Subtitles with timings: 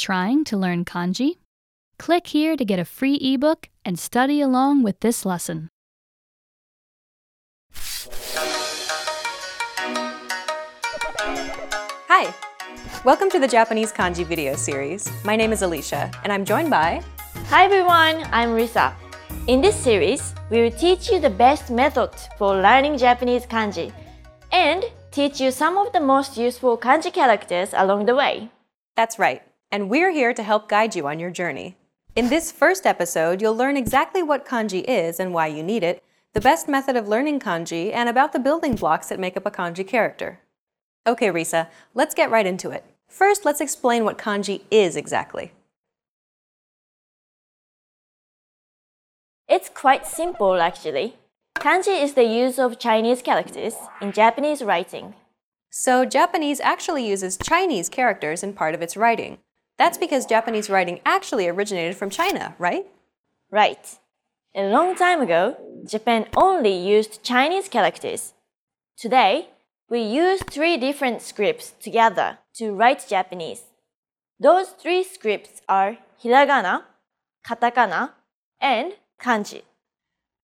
[0.00, 1.36] Trying to learn kanji?
[1.98, 5.68] Click here to get a free ebook and study along with this lesson.
[12.08, 12.34] Hi!
[13.04, 15.12] Welcome to the Japanese Kanji video series.
[15.22, 17.02] My name is Alicia, and I'm joined by...
[17.50, 18.94] Hi everyone, I'm Risa.
[19.48, 22.08] In this series, we will teach you the best method
[22.38, 23.92] for learning Japanese kanji
[24.50, 28.48] and teach you some of the most useful kanji characters along the way.
[28.96, 29.42] That's right,
[29.72, 31.76] and we're here to help guide you on your journey.
[32.16, 36.02] In this first episode, you'll learn exactly what kanji is and why you need it,
[36.32, 39.50] the best method of learning kanji, and about the building blocks that make up a
[39.50, 40.40] kanji character.
[41.06, 42.84] Okay, Risa, let's get right into it.
[43.06, 45.52] First, let's explain what kanji is exactly.
[49.48, 51.16] It's quite simple actually.
[51.56, 55.14] Kanji is the use of Chinese characters in Japanese writing.
[55.70, 59.38] So, Japanese actually uses Chinese characters in part of its writing.
[59.80, 62.84] That's because Japanese writing actually originated from China, right?
[63.50, 63.96] Right.
[64.54, 65.56] A long time ago,
[65.88, 68.34] Japan only used Chinese characters.
[68.98, 69.48] Today,
[69.88, 73.62] we use three different scripts together to write Japanese.
[74.38, 76.82] Those three scripts are hiragana,
[77.42, 78.10] katakana,
[78.60, 79.62] and kanji.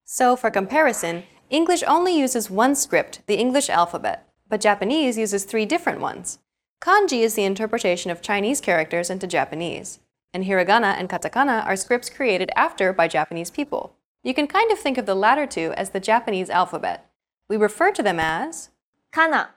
[0.06, 5.66] So, for comparison, English only uses one script, the English alphabet, but Japanese uses three
[5.66, 6.38] different ones.
[6.86, 9.98] Kanji is the interpretation of Chinese characters into Japanese,
[10.32, 13.96] and hiragana and katakana are scripts created after by Japanese people.
[14.22, 17.10] You can kind of think of the latter two as the Japanese alphabet.
[17.48, 18.70] We refer to them as
[19.10, 19.50] Kana.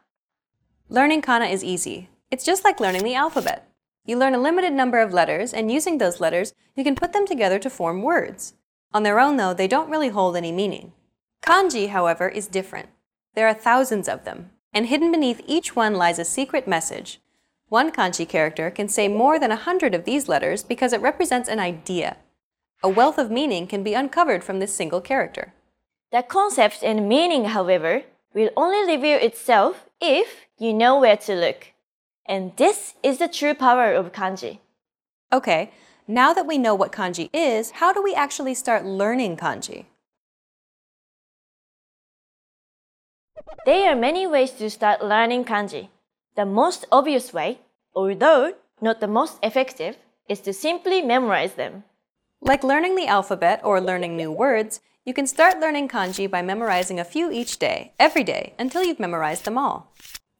[0.90, 2.10] Learning kana is easy.
[2.32, 3.70] It's just like learning the alphabet.
[4.06, 7.28] You learn a limited number of letters, and using those letters, you can put them
[7.28, 8.56] together to form words.
[8.92, 10.94] On their own, though, they don't really hold any meaning.
[11.44, 12.90] Kanji, however, is different.
[13.36, 17.20] There are thousands of them, and hidden beneath each one lies a secret message.
[17.70, 21.50] One kanji character can say more than a hundred of these letters because it represents
[21.50, 22.17] an idea.
[22.81, 25.53] A wealth of meaning can be uncovered from this single character.
[26.11, 31.73] The concept and meaning, however, will only reveal itself if you know where to look.
[32.26, 34.60] And this is the true power of kanji.
[35.32, 35.71] Okay,
[36.08, 39.86] now that we know what kanji is, how do we actually start learning kanji?
[43.65, 45.89] There are many ways to start learning kanji.
[46.36, 47.60] The most obvious way,
[47.95, 51.83] although not the most effective, is to simply memorize them.
[52.42, 56.99] Like learning the alphabet or learning new words, you can start learning kanji by memorizing
[56.99, 59.92] a few each day, every day, until you've memorized them all.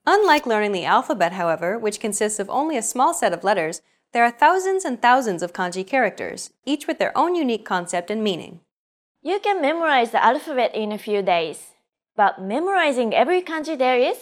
[0.06, 3.82] Unlike learning the alphabet, however, which consists of only a small set of letters,
[4.14, 8.24] there are thousands and thousands of kanji characters, each with their own unique concept and
[8.24, 8.62] meaning.
[9.22, 11.74] You can memorize the alphabet in a few days,
[12.20, 14.18] but memorizing every kanji there is,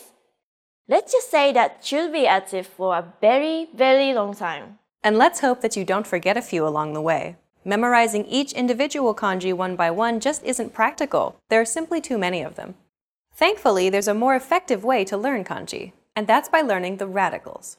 [0.88, 4.78] let's just say that should be active for a very, very long time.
[5.04, 7.38] And let's hope that you don't forget a few along the way.
[7.66, 11.38] Memorizing each individual kanji one by one just isn't practical.
[11.50, 12.76] There are simply too many of them.
[13.34, 17.78] Thankfully, there's a more effective way to learn kanji, and that's by learning the radicals.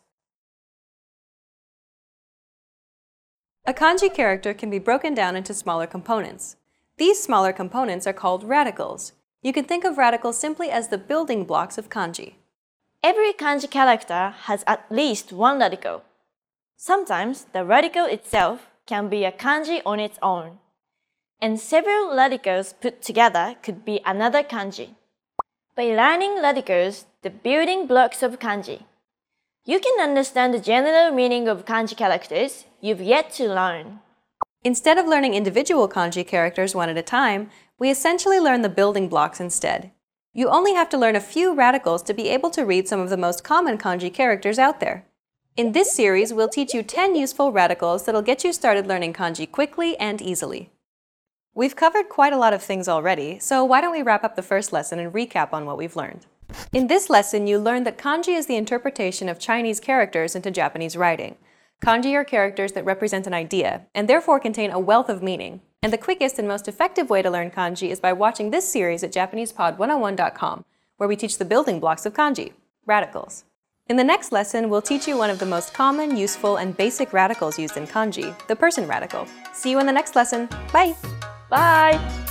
[3.65, 6.57] A kanji character can be broken down into smaller components.
[6.97, 9.13] These smaller components are called radicals.
[9.41, 12.35] You can think of radicals simply as the building blocks of kanji.
[13.03, 16.03] Every kanji character has at least one radical.
[16.77, 20.59] Sometimes the radical itself can be a kanji on its own,
[21.41, 24.97] and several radicals put together could be another kanji.
[25.77, 28.83] By learning radicals, the building blocks of kanji,
[29.65, 34.01] you can understand the general meaning of kanji characters you've yet to learn.
[34.65, 39.09] Instead of learning individual kanji characters one at a time, we essentially learn the building
[39.09, 39.93] blocks instead.
[40.35, 43.11] You only have to learn a few radicals to be able to read some of
[43.11, 45.07] the most common kanji characters out there.
[45.57, 49.51] In this series, we'll teach you 10 useful radicals that'll get you started learning kanji
[49.51, 50.71] quickly and easily.
[51.55, 54.43] We've covered quite a lot of things already, so why don't we wrap up the
[54.43, 56.27] first lesson and recap on what we've learned.
[56.73, 60.97] In this lesson, you learned that kanji is the interpretation of Chinese characters into Japanese
[60.97, 61.37] writing.
[61.83, 65.61] Kanji are characters that represent an idea, and therefore contain a wealth of meaning.
[65.83, 69.05] And the quickest and most effective way to learn kanji is by watching this series
[69.05, 70.65] at JapanesePod101.com,
[70.97, 72.53] where we teach the building blocks of kanji,
[72.85, 73.45] radicals.
[73.89, 77.13] In the next lesson, we'll teach you one of the most common, useful, and basic
[77.13, 79.27] radicals used in kanji, the person radical.
[79.55, 80.49] See you in the next lesson.
[80.73, 80.95] Bye!
[81.49, 82.28] Bye!